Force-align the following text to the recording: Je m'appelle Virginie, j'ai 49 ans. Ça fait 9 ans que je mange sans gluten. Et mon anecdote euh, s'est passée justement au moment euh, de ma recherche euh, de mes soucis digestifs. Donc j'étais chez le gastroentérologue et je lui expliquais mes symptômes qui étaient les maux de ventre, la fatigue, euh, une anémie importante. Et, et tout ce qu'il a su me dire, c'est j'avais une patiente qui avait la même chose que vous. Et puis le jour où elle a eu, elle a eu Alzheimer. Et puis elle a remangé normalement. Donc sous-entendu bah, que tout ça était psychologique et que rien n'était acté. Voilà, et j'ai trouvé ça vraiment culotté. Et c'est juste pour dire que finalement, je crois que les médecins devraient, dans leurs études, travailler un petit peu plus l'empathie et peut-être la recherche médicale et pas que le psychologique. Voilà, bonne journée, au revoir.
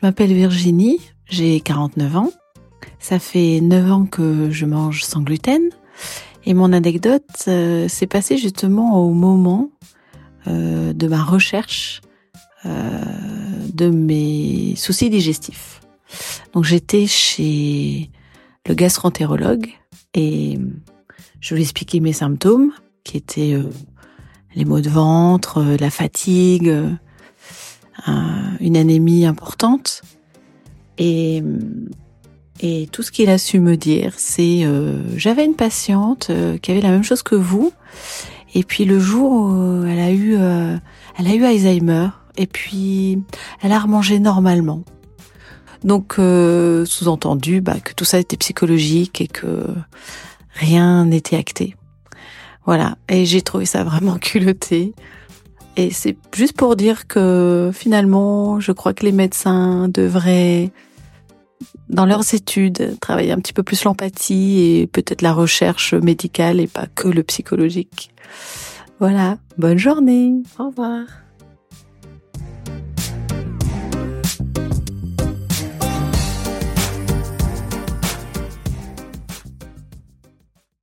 Je 0.00 0.06
m'appelle 0.06 0.32
Virginie, 0.32 0.98
j'ai 1.26 1.60
49 1.60 2.16
ans. 2.16 2.30
Ça 2.98 3.18
fait 3.18 3.60
9 3.60 3.92
ans 3.92 4.06
que 4.06 4.50
je 4.50 4.64
mange 4.64 5.04
sans 5.04 5.20
gluten. 5.20 5.60
Et 6.46 6.54
mon 6.54 6.72
anecdote 6.72 7.28
euh, 7.48 7.86
s'est 7.86 8.06
passée 8.06 8.38
justement 8.38 9.04
au 9.04 9.12
moment 9.12 9.68
euh, 10.46 10.94
de 10.94 11.06
ma 11.06 11.22
recherche 11.22 12.00
euh, 12.64 13.02
de 13.74 13.90
mes 13.90 14.74
soucis 14.74 15.10
digestifs. 15.10 15.82
Donc 16.54 16.64
j'étais 16.64 17.06
chez 17.06 18.10
le 18.66 18.72
gastroentérologue 18.72 19.68
et 20.14 20.58
je 21.40 21.54
lui 21.54 21.60
expliquais 21.60 22.00
mes 22.00 22.14
symptômes 22.14 22.72
qui 23.04 23.18
étaient 23.18 23.54
les 24.54 24.64
maux 24.64 24.80
de 24.80 24.88
ventre, 24.88 25.62
la 25.78 25.90
fatigue, 25.90 26.74
euh, 28.08 28.12
une 28.60 28.76
anémie 28.76 29.26
importante. 29.26 30.02
Et, 30.98 31.42
et 32.60 32.88
tout 32.92 33.02
ce 33.02 33.10
qu'il 33.10 33.30
a 33.30 33.38
su 33.38 33.58
me 33.60 33.76
dire, 33.76 34.14
c'est 34.16 34.66
j'avais 35.16 35.46
une 35.46 35.54
patiente 35.54 36.30
qui 36.60 36.70
avait 36.70 36.82
la 36.82 36.90
même 36.90 37.02
chose 37.02 37.22
que 37.22 37.34
vous. 37.34 37.72
Et 38.54 38.64
puis 38.64 38.84
le 38.84 38.98
jour 38.98 39.32
où 39.32 39.84
elle 39.86 39.98
a 39.98 40.12
eu, 40.12 40.34
elle 40.34 41.26
a 41.26 41.34
eu 41.34 41.44
Alzheimer. 41.44 42.08
Et 42.36 42.46
puis 42.46 43.18
elle 43.62 43.72
a 43.72 43.78
remangé 43.78 44.18
normalement. 44.18 44.84
Donc 45.84 46.16
sous-entendu 46.16 47.62
bah, 47.62 47.80
que 47.82 47.94
tout 47.94 48.04
ça 48.04 48.18
était 48.18 48.36
psychologique 48.36 49.22
et 49.22 49.26
que 49.26 49.64
rien 50.52 51.06
n'était 51.06 51.36
acté. 51.36 51.76
Voilà, 52.66 52.96
et 53.08 53.24
j'ai 53.24 53.42
trouvé 53.42 53.66
ça 53.66 53.84
vraiment 53.84 54.18
culotté. 54.20 54.94
Et 55.80 55.88
c'est 55.90 56.18
juste 56.34 56.58
pour 56.58 56.76
dire 56.76 57.06
que 57.06 57.70
finalement, 57.72 58.60
je 58.60 58.70
crois 58.70 58.92
que 58.92 59.02
les 59.06 59.12
médecins 59.12 59.88
devraient, 59.88 60.72
dans 61.88 62.04
leurs 62.04 62.34
études, 62.34 62.98
travailler 63.00 63.32
un 63.32 63.38
petit 63.38 63.54
peu 63.54 63.62
plus 63.62 63.82
l'empathie 63.84 64.60
et 64.60 64.86
peut-être 64.86 65.22
la 65.22 65.32
recherche 65.32 65.94
médicale 65.94 66.60
et 66.60 66.66
pas 66.66 66.84
que 66.94 67.08
le 67.08 67.22
psychologique. 67.22 68.10
Voilà, 68.98 69.38
bonne 69.56 69.78
journée, 69.78 70.34
au 70.58 70.66
revoir. 70.66 71.06